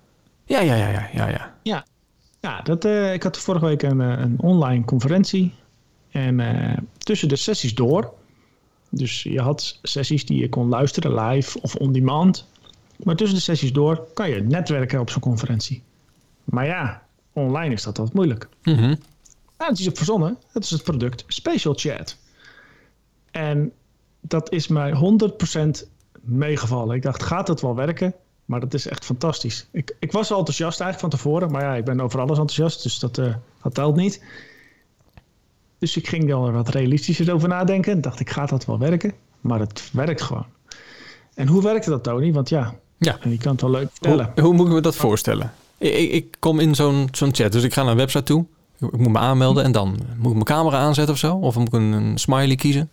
[0.46, 1.56] Ja, ja, ja, ja, ja, ja.
[1.64, 1.86] Ja,
[2.40, 5.54] ja dat, eh, ik had vorige week een, eh, een online conferentie.
[6.12, 8.14] En tussen de sessies door.
[8.90, 12.48] Dus je had sessies die je kon luisteren live of on demand.
[13.04, 15.84] Maar tussen de sessies door kan je netwerken op zo'n conferentie.
[16.44, 17.04] Maar ja,
[17.34, 18.48] online is dat wat moeilijk.
[18.64, 18.96] Mhm.
[19.58, 20.38] Nou, het is op verzonnen.
[20.54, 22.18] Dat is het product Spatial Chat.
[23.32, 23.72] En
[24.22, 25.88] dat is mij 100%
[26.22, 26.96] meegevallen.
[26.96, 28.14] Ik dacht, gaat het wel werken?
[28.46, 29.68] Maar dat is echt fantastisch.
[29.72, 31.52] Ik, ik was al enthousiast eigenlijk van tevoren.
[31.52, 32.84] Maar ja, ik ben over alles enthousiast.
[32.84, 34.24] Dus dat, uh, dat telt niet.
[35.78, 37.92] Dus ik ging er wat realistischer over nadenken.
[37.92, 39.14] En dacht ik, gaat dat wel werken?
[39.42, 40.46] Maar het werkt gewoon.
[41.34, 42.34] En hoe werkte dat, Tony?
[42.34, 43.18] Want ja, ja.
[43.24, 44.32] je kan het wel leuk vertellen.
[44.36, 45.54] Hoe, hoe moet ik me dat voorstellen?
[45.78, 47.52] Ik, ik kom in zo'n zo'n chat.
[47.52, 48.46] Dus ik ga naar een website toe.
[48.80, 51.36] Ik moet me aanmelden en dan moet ik mijn camera aanzetten of zo?
[51.36, 52.90] Of moet ik een, een smiley kiezen?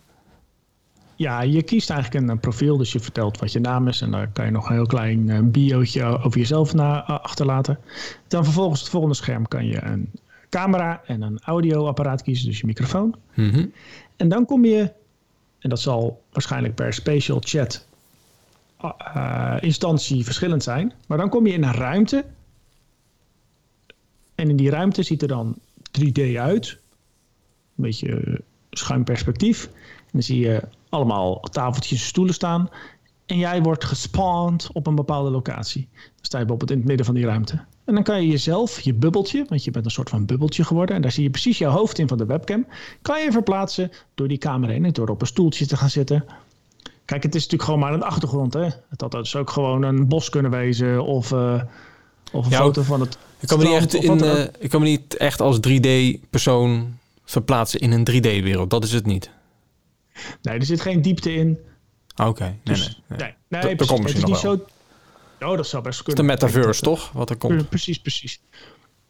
[1.15, 2.77] Ja, je kiest eigenlijk een, profiel.
[2.77, 4.01] Dus je vertelt wat je naam is.
[4.01, 7.79] En dan kan je nog een heel klein uh, biootje over jezelf na, uh, achterlaten.
[8.27, 10.11] Dan vervolgens het volgende scherm kan je een
[10.49, 12.47] camera en een audioapparaat kiezen.
[12.47, 13.15] Dus je microfoon.
[13.33, 13.71] Mm -hmm.
[14.15, 14.91] En dan kom je,
[15.59, 17.87] en dat zal waarschijnlijk per special chat
[18.83, 20.93] uh, instantie verschillend zijn.
[21.07, 22.25] Maar dan kom je in een ruimte.
[24.35, 25.57] En in die ruimte ziet er dan
[25.99, 26.69] 3D uit.
[27.75, 28.41] Een beetje
[28.71, 29.65] schuin perspectief.
[29.65, 32.69] En dan zie je allemaal tafeltjes en stoelen staan.
[33.25, 35.87] En jij wordt gespawned op een bepaalde locatie.
[35.93, 37.65] Dan sta je bijvoorbeeld in het midden van die ruimte.
[37.85, 40.95] En dan kan je jezelf, je bubbeltje, want je bent een soort van bubbeltje geworden.
[40.95, 42.65] En daar zie je precies jouw hoofd in van de webcam.
[43.01, 44.91] Kan je verplaatsen door die kamer heen.
[44.91, 46.25] Door op een stoeltje te gaan zitten.
[47.05, 48.53] Kijk, het is natuurlijk gewoon maar een achtergrond.
[48.53, 48.63] Hè?
[48.89, 51.03] Het had dus ook gewoon een bos kunnen wezen.
[51.03, 51.61] Of, uh,
[52.31, 53.17] of een ja, foto van het.
[53.39, 57.79] Ik kan, me niet echt in, uh, ik kan me niet echt als 3D-persoon verplaatsen
[57.79, 58.69] in een 3D-wereld.
[58.69, 59.29] Dat is het niet.
[60.41, 61.59] Nee, er zit geen diepte in.
[62.15, 62.47] Oké, okay.
[62.47, 63.61] nee, dus, nee, nee.
[63.63, 63.97] nee, precies.
[63.99, 64.65] Het is niet zo.
[65.39, 66.25] Oh, dat zou best kunnen.
[66.25, 67.11] De metaverse, toch?
[67.11, 67.69] Wat er komt.
[67.69, 68.41] Precies, precies.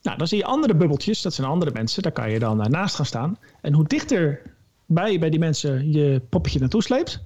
[0.02, 1.22] Nou, dan zie je andere bubbeltjes.
[1.22, 2.02] Dat zijn andere mensen.
[2.02, 3.38] Daar kan je dan naast gaan staan.
[3.62, 4.42] En hoe dichter
[4.86, 7.22] bij, bij die mensen je poppetje naartoe sleept,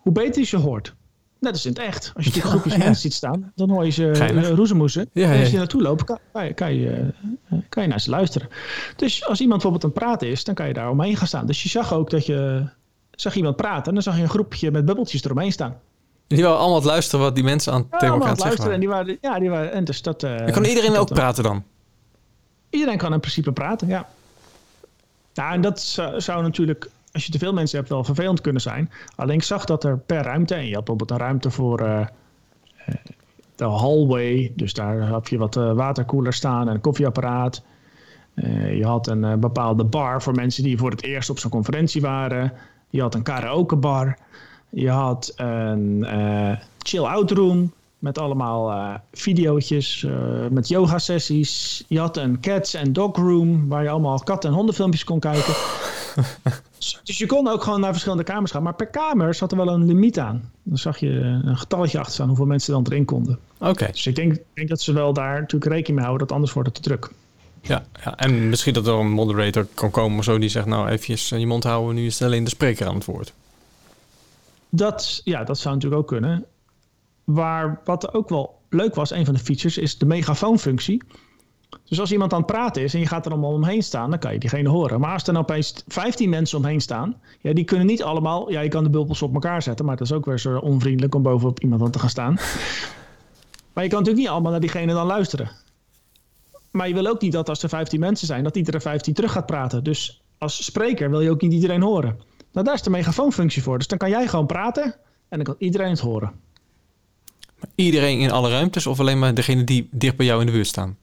[0.00, 0.94] hoe beter je ze hoort.
[1.38, 2.12] Net als in het echt.
[2.14, 5.10] Als je die groepjes ja, mensen ziet staan, dan hoor je ze uh, roezemoezen.
[5.12, 7.12] Ja, en als je naartoe loopt, kan, kan, je, kan, je,
[7.52, 8.48] uh, kan je naar ze luisteren.
[8.96, 11.46] Dus als iemand bijvoorbeeld aan het praten is, dan kan je daar omheen gaan staan.
[11.46, 12.68] Dus je zag ook dat je
[13.10, 15.80] zag iemand praten en dan zag je een groepje met bubbeltjes eromheen staan.
[16.26, 18.72] Die waren allemaal het luisteren wat die mensen aan, ja, tegen elkaar aan luisteren.
[18.72, 20.22] En die waren, ja, die waren, en dus dat...
[20.22, 21.64] Uh, en kan iedereen ook praten dan?
[22.70, 24.08] Iedereen kan in principe praten, ja.
[25.34, 28.62] Nou, en dat zou, zou natuurlijk als je te veel mensen hebt, wel vervelend kunnen
[28.62, 28.90] zijn.
[29.16, 32.06] Alleen ik zag dat er per ruimte, en je had bijvoorbeeld een ruimte voor uh,
[33.54, 37.62] de hallway, dus daar had je wat uh, staan en een koffieapparaat.
[38.74, 42.52] Je had een bepaalde bar voor mensen die voor het eerst op zo'n conferentie waren.
[42.90, 44.18] Je had een karaokebar.
[44.68, 46.06] Je had een
[46.78, 48.94] chill-out room met allemaal uh,
[50.50, 51.84] met yoga sessies.
[51.88, 55.54] Je had een cats en dog room waar je allemaal kat- en hondenfilmpjes kon kijken.
[57.04, 58.62] dus je kon ook gewoon naar verschillende kamers gaan.
[58.62, 60.50] Maar per kamer zat er wel een limiet aan.
[60.62, 61.08] Dan zag je
[61.44, 63.38] een getalletje achter staan hoeveel mensen dan erin konden.
[63.58, 63.86] Oké.
[63.86, 66.68] Dus ik denk, denk, dat ze wel daar natuurlijk rekening mee houden, dat anders wordt
[66.68, 67.10] het te druk.
[67.62, 70.88] Ja, ja, en misschien dat er een moderator kan komen of zo die zegt, nou
[70.88, 73.32] even je mond houden, nu is alleen de spreker aan het woord.
[74.68, 76.44] Dat, ja, dat zou natuurlijk ook kunnen.
[77.24, 81.02] Waar, wat ook wel leuk was, een van de features, is de megafoonfunctie.
[81.84, 84.18] Dus als iemand aan het praten is en je gaat er allemaal omheen staan, dan
[84.18, 85.00] kan je diegene horen.
[85.00, 88.50] Maar als er nou opeens 15 mensen omheen staan, ja, die kunnen niet allemaal.
[88.50, 91.14] Ja, je kan de bubbels op elkaar zetten, maar dat is ook weer zo onvriendelijk
[91.14, 92.34] om bovenop iemand aan te gaan staan.
[93.72, 95.50] maar je kan natuurlijk niet allemaal naar diegene dan luisteren.
[96.70, 99.32] Maar je wil ook niet dat als er 15 mensen zijn, dat iedere 15 terug
[99.32, 99.84] gaat praten.
[99.84, 102.18] Dus als spreker wil je ook niet iedereen horen.
[102.52, 103.78] Nou, daar is de megafoonfunctie voor.
[103.78, 104.84] Dus dan kan jij gewoon praten
[105.28, 106.32] en dan kan iedereen het horen.
[107.74, 110.66] Iedereen in alle ruimtes of alleen maar degene die dicht bij jou in de buurt
[110.66, 110.96] staan?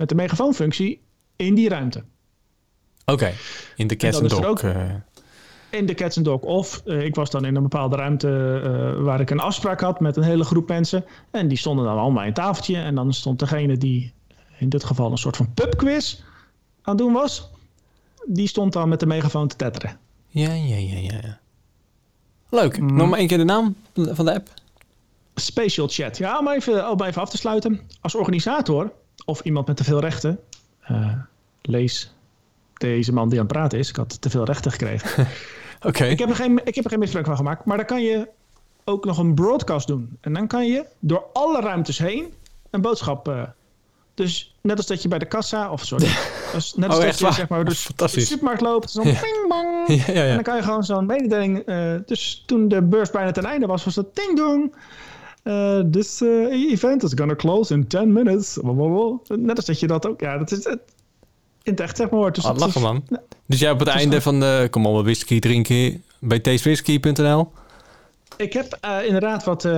[0.00, 1.00] Met de megafoonfunctie
[1.36, 1.98] in die ruimte.
[1.98, 3.34] Oké, okay.
[3.76, 4.44] in de cats and dog.
[4.44, 4.62] Ook.
[5.70, 6.40] In de cats and dog.
[6.40, 10.00] Of uh, ik was dan in een bepaalde ruimte uh, waar ik een afspraak had
[10.00, 11.04] met een hele groep mensen.
[11.30, 12.76] En die stonden dan allemaal in een tafeltje.
[12.76, 14.12] En dan stond degene die
[14.58, 16.20] in dit geval een soort van pubquiz
[16.82, 17.50] aan het doen was.
[18.26, 19.98] Die stond dan met de megafoon te tetteren.
[20.28, 21.38] Ja, ja, ja, ja.
[22.48, 22.80] Leuk.
[22.80, 22.96] Mm.
[22.96, 24.48] Nog maar één keer de naam van de app.
[25.34, 26.18] Spatial Chat.
[26.18, 27.80] Ja, om even, om even af te sluiten.
[28.00, 28.92] Als organisator
[29.24, 30.38] of iemand met te veel rechten.
[30.90, 31.12] Uh,
[31.62, 32.14] lees
[32.74, 33.88] deze man die aan het praten is.
[33.88, 35.26] Ik had te veel rechten gekregen.
[35.88, 36.04] Oké.
[36.04, 37.64] Ik, heb er geen, ik heb er geen misbruik van gemaakt.
[37.64, 38.28] Maar dan kan je
[38.84, 40.18] ook nog een broadcast doen.
[40.20, 42.32] En dan kan je door alle ruimtes heen
[42.70, 43.28] een boodschap.
[43.28, 43.42] Uh,
[44.14, 46.08] dus net als dat je bij de kassa, of sorry,
[46.54, 49.02] als, net als oh, dat je zeg maar dus de supermarkt loopt, ja.
[49.02, 49.68] ping bang.
[50.06, 51.68] Ja, ja, en dan kan je gewoon zo'n mededeling.
[51.68, 54.74] Uh, dus toen de beurs bijna ten einde was, was dat ding dong.
[55.44, 58.58] Uh, this uh, event is gonna close in 10 minutes.
[59.28, 60.20] Net als dat je dat ook.
[60.20, 60.80] Ja, dat is het.
[61.62, 62.32] In het echt, zeg maar.
[62.32, 63.04] Dus ah, lachen, man.
[63.46, 64.68] dus jij op het, einde van de.
[64.70, 67.52] Kom op, whisky drinken bij tastewhisky.nl.
[68.36, 69.68] Ik heb uh, inderdaad wat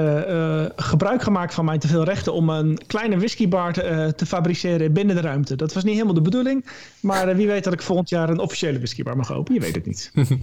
[0.77, 5.23] gebruik gemaakt van mijn teveel rechten om een kleine whiskybar te, te, fabriceren binnen de
[5.23, 5.57] ruimte.
[5.57, 6.67] Dat was niet helemaal de bedoeling,
[7.01, 9.61] maar wie weet dat ik volgend jaar een officiële whiskybar mag openen.
[9.61, 10.13] Je weet het niet.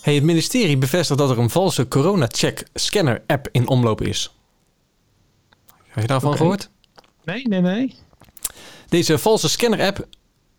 [0.00, 4.34] Hey, het ministerie bevestigt dat er een valse corona-check scanner-app in omloop is.
[5.86, 6.70] Heb je daarvan gehoord?
[7.24, 7.94] Nee, nee, nee.
[8.88, 10.06] Deze valse scanner-app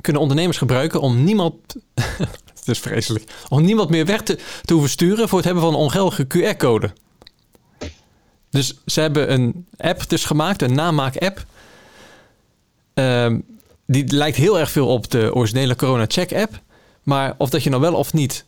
[0.02, 1.56] kunnen ondernemers gebruiken om niemand...
[2.60, 3.32] het is vreselijk.
[3.50, 6.94] Om niemand meer weg te, te hoeven sturen voor het hebben van een ongeldige QR-code.
[8.50, 11.46] Dus ze hebben een app dus gemaakt, een namaak-app.
[12.94, 13.40] Ehm,
[13.86, 16.62] die lijkt heel erg veel op de originele corona-check-app.
[17.04, 18.46] Maar of dat je nou wel of niet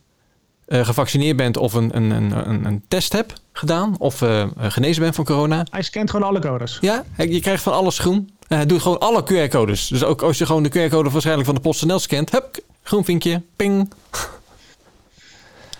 [0.65, 3.95] eh, gevaccineerd bent of een, een, een, een, een test hebt gedaan...
[3.97, 5.65] of eh, genezen bent van corona...
[5.71, 6.77] Hij scant gewoon alle codes.
[6.81, 8.29] Ja, je krijgt van alles groen.
[8.47, 9.87] En hij doet gewoon alle QR-codes.
[9.87, 12.31] Dus ook als je gewoon de QR-code waarschijnlijk van de PostNL scant...
[12.31, 13.93] Hup, groen vinkje, ping.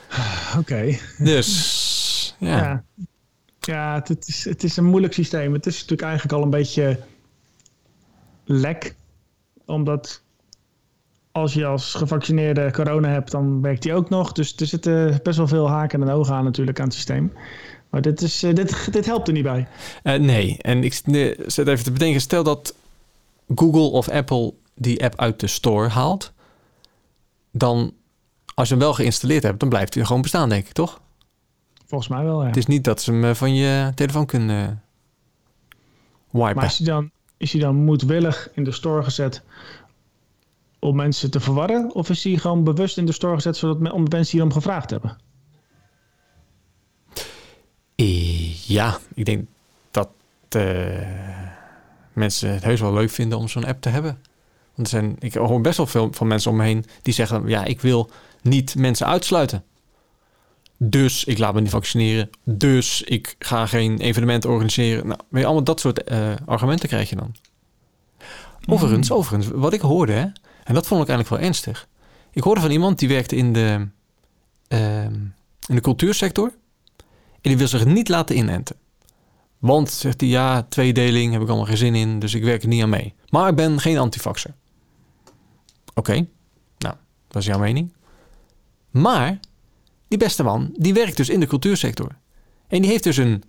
[0.60, 0.98] Oké.
[1.18, 2.58] Dus, ja.
[2.58, 2.84] Ja,
[3.60, 5.54] ja het is, het is een moeilijk systeem.
[5.54, 7.00] Het is natuurlijk eigenlijk al een beetje
[8.46, 8.96] lek.
[9.66, 10.23] Omdat
[11.34, 14.32] als je als gevaccineerde corona hebt, dan werkt die ook nog.
[14.32, 17.34] Dus er zitten best wel veel haken en ogen aan natuurlijk aan het systeem.
[17.90, 19.68] Maar dit, is, eh, dit, dit helpt er niet bij.
[20.04, 20.94] Eh, nee, en ik
[21.46, 22.22] zet even te bedenken.
[22.22, 22.76] Stel dat
[23.56, 26.34] Google of Apple die app uit de store haalt.
[27.52, 27.94] Dan,
[28.54, 31.02] als je hem wel geïnstalleerd hebt, dan blijft hij gewoon bestaan, denk ik, toch?
[31.86, 32.48] Volgens mij wel, ja.
[32.48, 34.82] Het is niet dat ze hem eh, van je telefoon kunnen
[36.32, 36.56] wipen.
[36.56, 39.44] Maar is hij, dan, is hij dan moedwillig in de store gezet
[40.84, 41.94] om mensen te verwarren?
[41.96, 44.90] Of is hij gewoon bewust in de store gezet zodat me- omdat mensen hierom gevraagd
[44.90, 45.18] hebben?
[47.96, 49.48] Eh, Ja, ik denk
[49.92, 50.10] dat
[50.50, 51.08] eh,
[52.14, 54.18] mensen het heus wel leuk vinden om zo'n app te hebben.
[54.76, 57.48] Want er zijn, ik hoor best wel veel van mensen om me heen die zeggen:
[57.48, 58.10] Ja, ik wil
[58.42, 59.64] niet mensen uitsluiten.
[60.78, 62.30] Dus ik laat me niet vaccineren.
[62.44, 65.08] Dus ik ga geen evenement organiseren.
[65.08, 67.36] Nou, weet je, allemaal dat soort eh, argumenten krijg je dan.
[68.66, 70.26] Overigens, overigens, wat ik hoorde, hè,
[70.64, 71.88] en dat vond ik eigenlijk wel ernstig.
[72.32, 73.88] Ik hoorde van iemand die werkte in de,
[74.68, 75.14] ehm,
[75.68, 76.54] in de cultuursector.
[77.42, 78.76] En die wil zich niet laten inenten.
[79.58, 82.68] Want, zegt hij, ja, tweedeling heb ik allemaal geen zin in, dus ik werk er
[82.68, 83.14] niet aan mee.
[83.30, 84.54] Maar ik ben geen antifaxer.
[85.94, 86.28] Oké,
[86.78, 86.96] nou,
[87.28, 87.94] dat is jouw mening.
[88.90, 89.40] Maar,
[90.08, 92.16] die beste man, die werkt dus in de cultuursector.
[92.68, 93.44] En die heeft dus een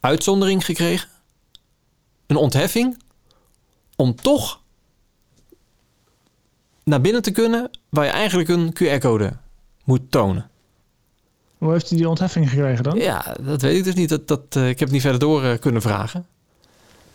[0.00, 1.08] uitzondering gekregen.
[2.26, 3.02] Een ontheffing.
[3.96, 4.61] Om toch
[6.84, 9.32] naar binnen te kunnen waar je eigenlijk een QR-code
[9.84, 10.50] moet tonen.
[11.58, 12.96] Hoe heeft hij die ontheffing gekregen dan?
[12.96, 14.08] Ja, dat weet ik dus niet.
[14.08, 16.26] Dat, dat, eh, ik heb het niet verder door eh, kunnen vragen.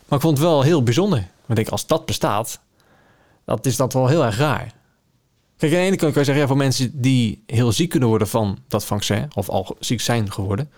[0.08, 1.20] Maar ik vond het wel heel bijzonder.
[1.20, 2.60] Want ik denk, als dat bestaat,
[3.46, 4.74] dat is dat wel heel erg raar.
[5.58, 8.10] Kijk, aan de ene kant kan je zeggen, ja, voor mensen die heel ziek kunnen
[8.10, 10.70] worden van dat vaccin, of al ziek zijn geworden,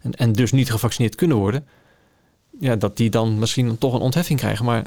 [0.00, 1.66] en, en dus niet gevaccineerd kunnen worden,
[2.60, 4.64] ja, dat die dan misschien toch een ontheffing krijgen.
[4.64, 4.84] Maar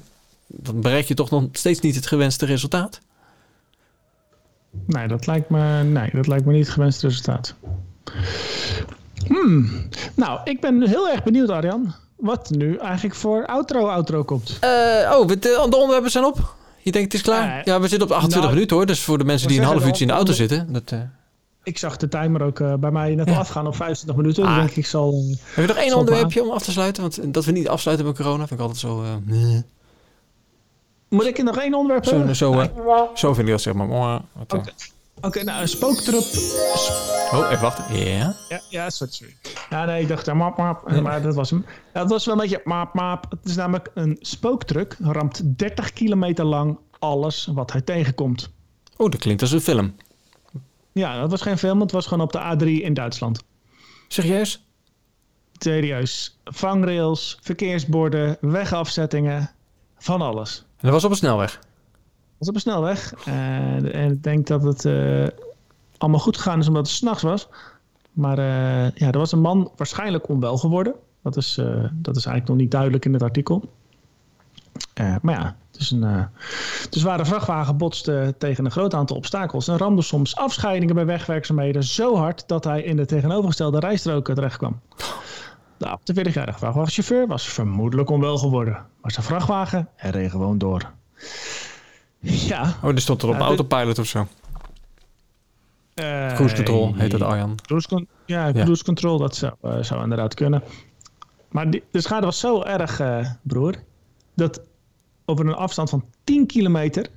[0.48, 3.02] dan bereik je toch nog steeds niet het gewenste resultaat.
[4.86, 7.54] Nee, dat lijkt me, nee, dat lijkt me niet het gewenste resultaat.
[9.28, 9.70] Hmm.
[10.16, 11.94] Nou, ik ben heel erg benieuwd, Arjan.
[12.16, 14.58] Wat nu eigenlijk voor outro-outro komt.
[14.60, 14.70] Eh,
[15.18, 16.56] oh, de, de onderwerpen zijn op.
[16.82, 17.48] Je denkt het is klaar?
[17.48, 17.62] Nee.
[17.66, 18.86] ja, we zitten op 28 Nou, minuten hoor.
[18.86, 20.74] Dus voor de mensen die een half uurtje in de auto zitten.
[20.74, 21.00] Dat, eh,
[21.64, 23.38] Ik zag de timer ook eh, bij mij net Ja.
[23.38, 24.44] afgaan op 25 minuten.
[24.44, 24.56] Ah.
[24.56, 25.12] Denk ik, zal...
[25.14, 27.02] eh, Heb je nog één onderwerpje om af te sluiten?
[27.02, 29.04] Want dat we niet afsluiten met corona vind ik altijd zo...
[31.10, 32.36] eh, moet ik er nog één onderwerp zo, hebben?
[32.36, 33.88] zo, eh, zo vind ik dat zeg maar.
[33.88, 34.60] Wat, eh.
[34.60, 34.72] Oké.
[35.22, 36.24] Oké, nou, een spooktrup.
[37.34, 37.96] Oh, even wachten.
[37.98, 38.36] Ja.
[38.50, 39.36] Ja, ja sorry, sorry.
[39.70, 41.02] Ja, nee, ik dacht, eh, map, map.
[41.02, 41.66] Maar dat was hem.
[41.94, 43.26] Ja, het was wel een beetje map, map.
[43.30, 44.96] Het is namelijk een spooktruck.
[45.00, 48.50] Ramt 30 kilometer lang alles wat hij tegenkomt.
[48.98, 49.96] Oh, dat klinkt als een film.
[50.92, 51.80] Ja, dat was geen film.
[51.80, 53.44] Het was gewoon op de A3 in Duitsland.
[54.08, 54.64] Serieus?
[55.58, 56.40] Serieus.
[56.44, 59.52] Vangrails, verkeersborden, wegafzettingen.
[59.98, 60.66] Van alles.
[60.80, 61.52] En dat was op een snelweg.
[61.52, 63.14] Dat was op een snelweg.
[63.26, 65.28] Eh, en ik denk dat het eh,
[65.98, 67.48] allemaal goed gegaan is omdat het s'nachts was.
[68.12, 70.96] Maar eh, ja, er was een man waarschijnlijk onwel geworden.
[71.24, 71.56] Dat is,
[71.92, 73.64] dat is eigenlijk nog niet duidelijk in het artikel.
[75.22, 76.28] Maar ja, het is een,
[76.90, 82.16] zware vrachtwagen botste tegen een groot aantal obstakels en ramde soms afscheidingen bij wegwerkzaamheden zo
[82.16, 84.80] hard dat hij in de tegenovergestelde rijstroken terechtkwam.
[85.80, 90.92] De 48-jarige vrachtwagenchauffeur was vermoedelijk onwel geworden, maar zijn vrachtwagen reed gewoon door.
[92.20, 92.76] Ja.
[92.84, 94.28] Oh, die stond er op dit- autopilot of zo.
[95.94, 97.56] eh, Cruise control heet dat Arjan.
[97.66, 98.52] Cruise con- ja, Ja.
[98.64, 100.64] cruise control, dat zou, eh, zou inderdaad kunnen.
[101.50, 103.76] Maar die, de schade was zo erg, eh, broer,
[104.34, 104.62] dat
[105.26, 107.08] over een afstand van 10 kilometer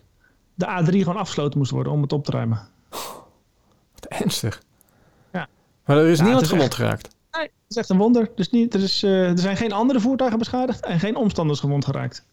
[0.54, 2.60] de A3 gewoon afgesloten moest worden om het op te ruimen.
[3.94, 4.62] Wat ernstig.
[5.32, 5.48] Ja.
[5.84, 7.08] Maar er is Ja, niemand gewond geraakt.
[7.38, 8.30] Nee, dat is echt een wonder.
[8.34, 11.84] Dus niet, er, is, eh, er zijn geen andere voertuigen beschadigd en geen omstanders gewond
[11.84, 12.24] geraakt.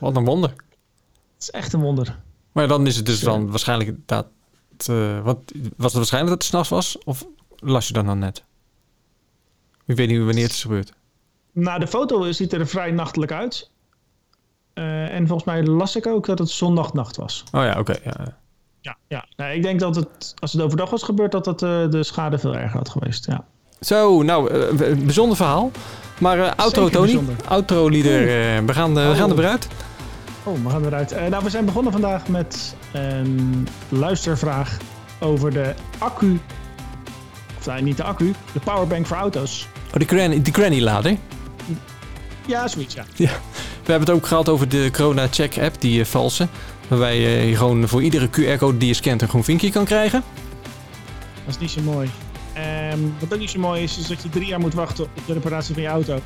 [0.00, 0.50] Wat een wonder.
[0.50, 2.18] Het is echt een wonder.
[2.52, 3.26] Maar dan is het dus Ja.
[3.26, 5.38] dan waarschijnlijk Want, eh, wat,
[5.76, 6.98] was het waarschijnlijk dat het s'nachts was?
[7.04, 8.44] Of las je dan dan net?
[9.86, 10.92] Ik weet niet wanneer het is gebeurd.
[11.52, 13.70] Nou, de foto ziet er vrij nachtelijk uit.
[14.72, 17.44] Eh, en volgens mij las ik ook dat het zondagnacht was.
[17.52, 17.96] Oh ja, oké.
[18.04, 18.38] ja.
[18.80, 19.26] Ja, ja.
[19.36, 22.38] Nee, ik denk dat het, als het overdag was gebeurd, dat het, eh, de schade
[22.38, 23.26] veel erger had geweest.
[23.26, 23.46] Ja.
[23.80, 25.70] Zo, nou, eh, een bijzonder verhaal.
[26.18, 27.20] Maar eh outro, Tony.
[27.48, 28.20] Outro lieder.
[28.20, 29.30] eh, we, gaan, we gaan Oh.
[29.30, 29.68] er weer uit.
[30.44, 31.14] Oh, we gaan eruit.
[31.30, 34.76] Nou, we zijn begonnen vandaag met een luistervraag
[35.20, 36.40] over de accu.
[37.58, 39.66] Of nee, niet de accu, de powerbank voor auto's.
[39.86, 41.16] Oh, die granny, die granny lader.
[42.46, 43.04] Ja, zoiets, ja.
[43.16, 43.26] We
[43.96, 46.48] hebben het ook gehad over de Corona Check app, die valse.
[46.88, 50.22] Waarbij je gewoon voor iedere QR-code die je scant een groen vinkje kan krijgen.
[51.44, 52.10] Dat is niet zo mooi.
[52.90, 55.26] Ehm, wat ook niet zo mooi is, is dat je drie jaar moet wachten op
[55.26, 56.20] de reparatie van je auto.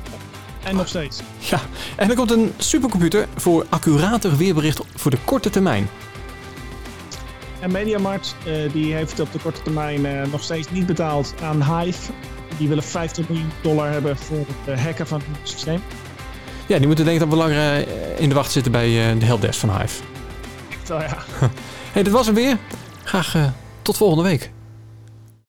[0.63, 1.21] En nog steeds.
[1.37, 1.59] Ja,
[1.95, 5.89] en er komt een supercomputer voor accurater weerbericht voor de korte termijn.
[7.59, 11.79] En Mediamarkt, eh, die heeft op de korte termijn eh, nog steeds niet betaald aan
[11.79, 12.11] Hive.
[12.57, 15.81] Die willen 50 miljoen dollar hebben voor het eh, hacken van het systeem.
[16.67, 17.87] Ja, die moeten denk ik dan wel langer
[18.19, 20.03] in de wacht zitten bij de helpdesk van Hive.
[20.83, 21.17] Zo ja.
[21.93, 22.57] hey, dit was hem weer.
[23.03, 23.35] Graag
[23.81, 24.54] tot volgende week.